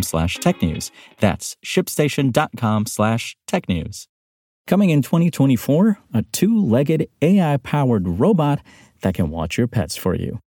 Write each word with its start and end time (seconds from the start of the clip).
slash 0.00 0.38
technews. 0.38 0.90
That's 1.18 1.56
shipstation.com 1.62 2.86
slash 2.86 3.36
technews. 3.46 4.06
Coming 4.66 4.90
in 4.90 5.02
2024, 5.02 5.98
a 6.14 6.22
two-legged 6.22 7.08
AI-powered 7.20 8.08
robot 8.08 8.60
that 9.00 9.14
can 9.14 9.28
watch 9.28 9.58
your 9.58 9.66
pets 9.66 9.96
for 9.96 10.14
you. 10.14 10.38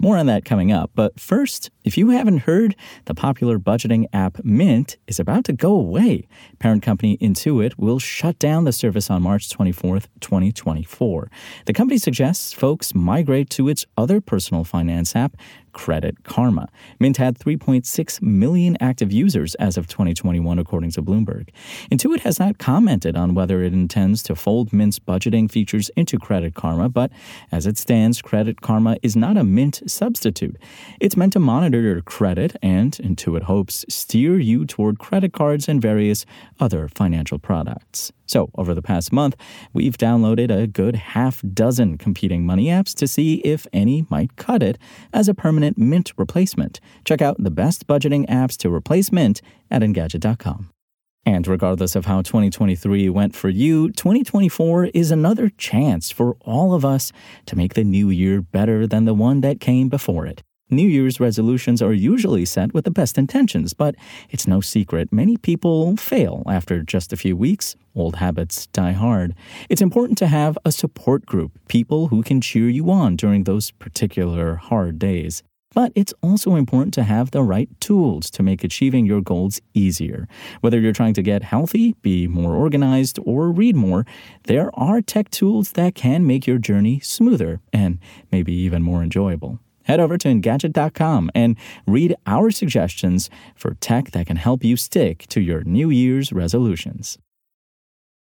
More 0.00 0.16
on 0.16 0.26
that 0.26 0.44
coming 0.44 0.70
up, 0.70 0.92
but 0.94 1.18
first, 1.18 1.70
if 1.82 1.98
you 1.98 2.10
haven't 2.10 2.42
heard, 2.42 2.76
the 3.06 3.14
popular 3.14 3.58
budgeting 3.58 4.06
app 4.12 4.44
Mint 4.44 4.96
is 5.08 5.18
about 5.18 5.44
to 5.46 5.52
go 5.52 5.72
away. 5.72 6.28
Parent 6.60 6.84
company 6.84 7.16
Intuit 7.18 7.72
will 7.76 7.98
shut 7.98 8.38
down 8.38 8.62
the 8.62 8.72
service 8.72 9.10
on 9.10 9.22
March 9.22 9.48
24th, 9.48 10.06
2024. 10.20 11.30
The 11.66 11.72
company 11.72 11.98
suggests 11.98 12.52
folks 12.52 12.94
migrate 12.94 13.50
to 13.50 13.68
its 13.68 13.86
other 13.96 14.20
personal 14.20 14.62
finance 14.62 15.16
app, 15.16 15.36
Credit 15.72 16.24
Karma. 16.24 16.68
Mint 16.98 17.18
had 17.18 17.38
3.6 17.38 18.20
million 18.20 18.76
active 18.80 19.12
users 19.12 19.54
as 19.56 19.76
of 19.76 19.86
2021, 19.86 20.58
according 20.58 20.90
to 20.90 21.02
Bloomberg. 21.02 21.50
Intuit 21.90 22.20
has 22.20 22.40
not 22.40 22.58
commented 22.58 23.16
on 23.16 23.32
whether 23.34 23.62
it 23.62 23.72
intends 23.72 24.22
to 24.24 24.34
fold 24.34 24.72
Mint's 24.72 24.98
budgeting 24.98 25.50
features 25.50 25.88
into 25.96 26.18
Credit 26.18 26.54
Karma, 26.54 26.88
but 26.88 27.12
as 27.52 27.66
it 27.66 27.78
stands, 27.78 28.20
Credit 28.20 28.60
Karma 28.60 28.96
is 29.02 29.14
not 29.14 29.36
a 29.36 29.44
Mint 29.44 29.80
substitute. 29.88 30.56
It's 31.00 31.16
meant 31.16 31.32
to 31.34 31.38
monitor 31.38 31.80
your 31.80 32.00
credit 32.00 32.56
and, 32.62 32.92
Intuit 32.92 33.42
hopes, 33.42 33.84
steer 33.88 34.38
you 34.38 34.66
toward 34.66 34.98
credit 34.98 35.32
cards 35.32 35.68
and 35.68 35.80
various 35.80 36.24
other 36.60 36.88
financial 36.88 37.38
products. 37.38 38.12
So, 38.26 38.50
over 38.56 38.74
the 38.74 38.82
past 38.82 39.12
month, 39.12 39.36
we've 39.72 39.96
downloaded 39.96 40.50
a 40.50 40.66
good 40.66 40.96
half 40.96 41.42
dozen 41.54 41.96
competing 41.96 42.44
money 42.44 42.66
apps 42.66 42.94
to 42.96 43.08
see 43.08 43.36
if 43.36 43.66
any 43.72 44.06
might 44.10 44.36
cut 44.36 44.62
it 44.62 44.78
as 45.12 45.28
a 45.28 45.34
permanent 45.34 45.78
Mint 45.78 46.12
replacement. 46.16 46.80
Check 47.04 47.22
out 47.22 47.42
the 47.42 47.50
best 47.50 47.86
budgeting 47.86 48.26
apps 48.28 48.56
to 48.58 48.72
replace 48.72 49.10
Mint 49.10 49.40
at 49.70 49.82
Engadget.com. 49.82 50.70
And 51.28 51.46
regardless 51.46 51.94
of 51.94 52.06
how 52.06 52.22
2023 52.22 53.10
went 53.10 53.36
for 53.36 53.50
you, 53.50 53.90
2024 53.90 54.86
is 54.94 55.10
another 55.10 55.50
chance 55.58 56.10
for 56.10 56.38
all 56.40 56.72
of 56.72 56.86
us 56.86 57.12
to 57.44 57.54
make 57.54 57.74
the 57.74 57.84
new 57.84 58.08
year 58.08 58.40
better 58.40 58.86
than 58.86 59.04
the 59.04 59.12
one 59.12 59.42
that 59.42 59.60
came 59.60 59.90
before 59.90 60.24
it. 60.24 60.42
New 60.70 60.88
Year's 60.88 61.20
resolutions 61.20 61.82
are 61.82 61.92
usually 61.92 62.46
set 62.46 62.72
with 62.72 62.86
the 62.86 62.90
best 62.90 63.18
intentions, 63.18 63.74
but 63.74 63.94
it's 64.30 64.46
no 64.46 64.62
secret 64.62 65.12
many 65.12 65.36
people 65.36 65.98
fail 65.98 66.44
after 66.46 66.82
just 66.82 67.12
a 67.12 67.16
few 67.18 67.36
weeks. 67.36 67.76
Old 67.94 68.16
habits 68.16 68.66
die 68.68 68.92
hard. 68.92 69.34
It's 69.68 69.82
important 69.82 70.16
to 70.18 70.28
have 70.28 70.56
a 70.64 70.72
support 70.72 71.26
group, 71.26 71.52
people 71.68 72.08
who 72.08 72.22
can 72.22 72.40
cheer 72.40 72.70
you 72.70 72.90
on 72.90 73.16
during 73.16 73.44
those 73.44 73.70
particular 73.72 74.54
hard 74.54 74.98
days. 74.98 75.42
But 75.74 75.92
it's 75.94 76.14
also 76.22 76.56
important 76.56 76.94
to 76.94 77.02
have 77.02 77.30
the 77.30 77.42
right 77.42 77.68
tools 77.80 78.30
to 78.30 78.42
make 78.42 78.64
achieving 78.64 79.06
your 79.06 79.20
goals 79.20 79.60
easier. 79.74 80.26
Whether 80.60 80.80
you're 80.80 80.92
trying 80.92 81.14
to 81.14 81.22
get 81.22 81.42
healthy, 81.42 81.94
be 82.02 82.26
more 82.26 82.54
organized, 82.54 83.18
or 83.24 83.50
read 83.50 83.76
more, 83.76 84.06
there 84.44 84.70
are 84.74 85.00
tech 85.00 85.30
tools 85.30 85.72
that 85.72 85.94
can 85.94 86.26
make 86.26 86.46
your 86.46 86.58
journey 86.58 87.00
smoother 87.00 87.60
and 87.72 87.98
maybe 88.32 88.52
even 88.52 88.82
more 88.82 89.02
enjoyable 89.02 89.60
head 89.88 90.00
over 90.00 90.18
to 90.18 90.28
Engadget.com 90.28 91.30
and 91.34 91.56
read 91.86 92.14
our 92.26 92.50
suggestions 92.50 93.30
for 93.56 93.74
tech 93.74 94.10
that 94.12 94.26
can 94.26 94.36
help 94.36 94.62
you 94.62 94.76
stick 94.76 95.26
to 95.28 95.40
your 95.40 95.64
New 95.64 95.90
Year's 95.90 96.32
resolutions. 96.32 97.18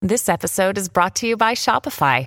This 0.00 0.28
episode 0.28 0.78
is 0.78 0.88
brought 0.88 1.14
to 1.16 1.28
you 1.28 1.36
by 1.36 1.52
Shopify. 1.52 2.26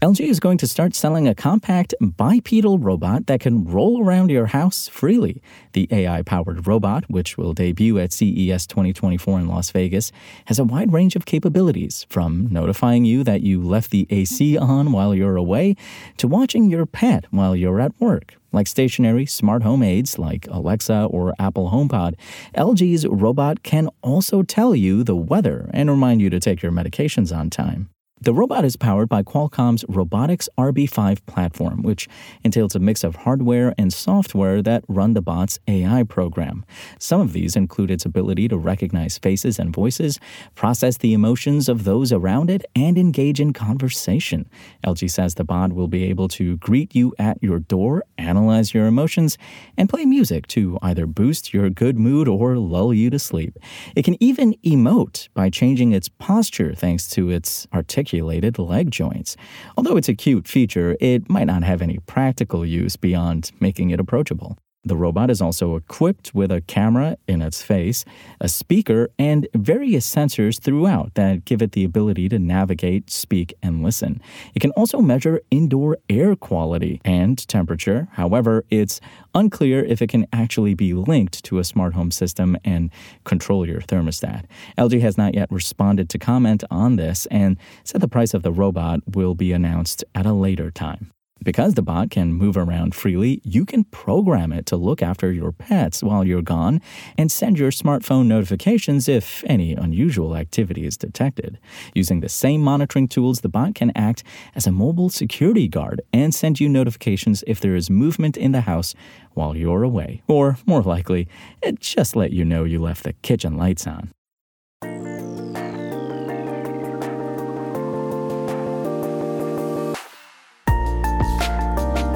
LG 0.00 0.20
is 0.20 0.38
going 0.38 0.58
to 0.58 0.68
start 0.68 0.94
selling 0.94 1.26
a 1.26 1.34
compact 1.34 1.92
bipedal 2.00 2.78
robot 2.78 3.26
that 3.26 3.40
can 3.40 3.64
roll 3.64 4.00
around 4.00 4.30
your 4.30 4.46
house 4.46 4.86
freely. 4.86 5.42
The 5.72 5.88
AI 5.90 6.22
powered 6.22 6.68
robot, 6.68 7.10
which 7.10 7.36
will 7.36 7.52
debut 7.52 7.98
at 7.98 8.12
CES 8.12 8.68
2024 8.68 9.40
in 9.40 9.48
Las 9.48 9.72
Vegas, 9.72 10.12
has 10.44 10.60
a 10.60 10.64
wide 10.64 10.92
range 10.92 11.16
of 11.16 11.26
capabilities 11.26 12.06
from 12.08 12.46
notifying 12.48 13.04
you 13.04 13.24
that 13.24 13.40
you 13.40 13.60
left 13.60 13.90
the 13.90 14.06
AC 14.08 14.56
on 14.56 14.92
while 14.92 15.16
you're 15.16 15.34
away 15.34 15.74
to 16.18 16.28
watching 16.28 16.70
your 16.70 16.86
pet 16.86 17.24
while 17.32 17.56
you're 17.56 17.80
at 17.80 18.00
work. 18.00 18.36
Like 18.52 18.68
stationary 18.68 19.26
smart 19.26 19.64
home 19.64 19.82
aids 19.82 20.16
like 20.16 20.46
Alexa 20.48 21.06
or 21.10 21.34
Apple 21.40 21.70
HomePod, 21.70 22.14
LG's 22.54 23.04
robot 23.08 23.64
can 23.64 23.88
also 24.02 24.44
tell 24.44 24.76
you 24.76 25.02
the 25.02 25.16
weather 25.16 25.68
and 25.74 25.90
remind 25.90 26.22
you 26.22 26.30
to 26.30 26.38
take 26.38 26.62
your 26.62 26.70
medications 26.70 27.36
on 27.36 27.50
time. 27.50 27.90
The 28.20 28.34
robot 28.34 28.64
is 28.64 28.74
powered 28.74 29.08
by 29.08 29.22
Qualcomm's 29.22 29.84
Robotics 29.88 30.48
RB5 30.58 31.24
platform, 31.26 31.82
which 31.82 32.08
entails 32.42 32.74
a 32.74 32.80
mix 32.80 33.04
of 33.04 33.14
hardware 33.14 33.76
and 33.78 33.92
software 33.92 34.60
that 34.60 34.82
run 34.88 35.14
the 35.14 35.22
bot's 35.22 35.60
AI 35.68 36.02
program. 36.02 36.64
Some 36.98 37.20
of 37.20 37.32
these 37.32 37.54
include 37.54 37.92
its 37.92 38.04
ability 38.04 38.48
to 38.48 38.58
recognize 38.58 39.18
faces 39.18 39.60
and 39.60 39.72
voices, 39.72 40.18
process 40.56 40.96
the 40.96 41.12
emotions 41.12 41.68
of 41.68 41.84
those 41.84 42.12
around 42.12 42.50
it, 42.50 42.64
and 42.74 42.98
engage 42.98 43.38
in 43.38 43.52
conversation. 43.52 44.48
LG 44.84 45.08
says 45.08 45.36
the 45.36 45.44
bot 45.44 45.72
will 45.72 45.88
be 45.88 46.02
able 46.02 46.26
to 46.28 46.56
greet 46.56 46.96
you 46.96 47.14
at 47.20 47.40
your 47.40 47.60
door, 47.60 48.02
analyze 48.18 48.74
your 48.74 48.86
emotions, 48.86 49.38
and 49.76 49.88
play 49.88 50.04
music 50.04 50.48
to 50.48 50.76
either 50.82 51.06
boost 51.06 51.54
your 51.54 51.70
good 51.70 51.96
mood 51.96 52.26
or 52.26 52.56
lull 52.56 52.92
you 52.92 53.10
to 53.10 53.18
sleep. 53.20 53.56
It 53.94 54.04
can 54.04 54.20
even 54.20 54.54
emote 54.64 55.28
by 55.34 55.50
changing 55.50 55.92
its 55.92 56.08
posture 56.08 56.74
thanks 56.74 57.08
to 57.10 57.30
its 57.30 57.68
articulation 57.72 58.07
articulated 58.08 58.58
leg 58.58 58.90
joints. 58.90 59.36
Although 59.76 59.96
it's 59.96 60.08
a 60.08 60.14
cute 60.14 60.48
feature, 60.48 60.96
it 61.00 61.28
might 61.28 61.46
not 61.46 61.62
have 61.62 61.82
any 61.82 61.98
practical 62.06 62.64
use 62.64 62.96
beyond 62.96 63.52
making 63.60 63.90
it 63.90 64.00
approachable. 64.00 64.56
The 64.84 64.96
robot 64.96 65.28
is 65.28 65.42
also 65.42 65.74
equipped 65.74 66.34
with 66.34 66.52
a 66.52 66.60
camera 66.60 67.18
in 67.26 67.42
its 67.42 67.62
face, 67.62 68.04
a 68.40 68.48
speaker, 68.48 69.10
and 69.18 69.48
various 69.54 70.08
sensors 70.08 70.60
throughout 70.60 71.14
that 71.14 71.44
give 71.44 71.60
it 71.60 71.72
the 71.72 71.84
ability 71.84 72.28
to 72.28 72.38
navigate, 72.38 73.10
speak, 73.10 73.52
and 73.62 73.82
listen. 73.82 74.22
It 74.54 74.60
can 74.60 74.70
also 74.72 75.00
measure 75.00 75.40
indoor 75.50 75.98
air 76.08 76.36
quality 76.36 77.00
and 77.04 77.36
temperature. 77.48 78.08
However, 78.12 78.64
it's 78.70 79.00
unclear 79.34 79.84
if 79.84 80.00
it 80.00 80.10
can 80.10 80.26
actually 80.32 80.74
be 80.74 80.94
linked 80.94 81.44
to 81.44 81.58
a 81.58 81.64
smart 81.64 81.94
home 81.94 82.12
system 82.12 82.56
and 82.64 82.90
control 83.24 83.66
your 83.66 83.80
thermostat. 83.80 84.44
LG 84.78 85.00
has 85.00 85.18
not 85.18 85.34
yet 85.34 85.50
responded 85.50 86.08
to 86.10 86.18
comment 86.18 86.62
on 86.70 86.96
this 86.96 87.26
and 87.26 87.58
said 87.82 88.00
the 88.00 88.08
price 88.08 88.32
of 88.32 88.42
the 88.42 88.52
robot 88.52 89.00
will 89.12 89.34
be 89.34 89.52
announced 89.52 90.04
at 90.14 90.24
a 90.24 90.32
later 90.32 90.70
time. 90.70 91.10
Because 91.42 91.74
the 91.74 91.82
bot 91.82 92.10
can 92.10 92.32
move 92.32 92.56
around 92.56 92.94
freely, 92.94 93.40
you 93.44 93.64
can 93.64 93.84
program 93.84 94.52
it 94.52 94.66
to 94.66 94.76
look 94.76 95.02
after 95.02 95.32
your 95.32 95.52
pets 95.52 96.02
while 96.02 96.24
you're 96.24 96.42
gone 96.42 96.80
and 97.16 97.30
send 97.30 97.58
your 97.58 97.70
smartphone 97.70 98.26
notifications 98.26 99.08
if 99.08 99.44
any 99.46 99.72
unusual 99.74 100.36
activity 100.36 100.84
is 100.84 100.96
detected. 100.96 101.58
Using 101.94 102.20
the 102.20 102.28
same 102.28 102.60
monitoring 102.60 103.08
tools, 103.08 103.40
the 103.40 103.48
bot 103.48 103.74
can 103.74 103.92
act 103.94 104.24
as 104.54 104.66
a 104.66 104.72
mobile 104.72 105.10
security 105.10 105.68
guard 105.68 106.02
and 106.12 106.34
send 106.34 106.60
you 106.60 106.68
notifications 106.68 107.44
if 107.46 107.60
there 107.60 107.76
is 107.76 107.88
movement 107.88 108.36
in 108.36 108.52
the 108.52 108.62
house 108.62 108.94
while 109.34 109.56
you're 109.56 109.84
away. 109.84 110.22
Or, 110.26 110.58
more 110.66 110.82
likely, 110.82 111.28
it 111.62 111.80
just 111.80 112.16
let 112.16 112.32
you 112.32 112.44
know 112.44 112.64
you 112.64 112.80
left 112.80 113.04
the 113.04 113.12
kitchen 113.12 113.56
lights 113.56 113.86
on. 113.86 114.10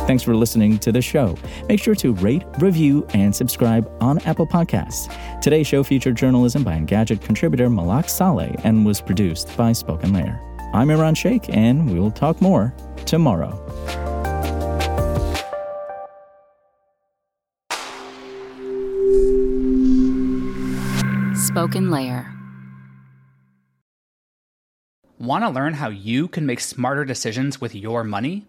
Thanks 0.07 0.25
for 0.25 0.35
listening 0.35 0.79
to 0.81 0.91
the 0.91 1.01
show. 1.01 1.37
Make 1.69 1.81
sure 1.81 1.95
to 1.95 2.13
rate, 2.15 2.43
review, 2.59 3.07
and 3.15 3.35
subscribe 3.35 3.89
on 4.01 4.19
Apple 4.21 4.49
Podcasts. 4.49 5.09
Today's 5.41 5.69
show 5.69 5.85
featured 5.85 6.17
journalism 6.17 6.65
by 6.65 6.77
Engadget 6.77 7.23
contributor 7.23 7.71
Malak 7.71 8.09
Saleh 8.09 8.55
and 8.65 8.85
was 8.85 9.01
produced 9.01 9.57
by 9.57 9.71
Spoken 9.73 10.13
Layer. 10.13 10.41
I'm 10.75 10.91
Iran 10.91 11.15
Sheikh, 11.15 11.49
and 11.51 11.89
we'll 11.89 12.11
talk 12.11 12.41
more 12.41 12.75
tomorrow. 13.07 13.53
Spoken 21.37 21.91
Layer. 21.91 22.29
Want 25.19 25.45
to 25.45 25.51
learn 25.51 25.75
how 25.75 25.91
you 25.91 26.27
can 26.27 26.45
make 26.45 26.59
smarter 26.59 27.05
decisions 27.05 27.61
with 27.61 27.77
your 27.77 28.03
money? 28.03 28.49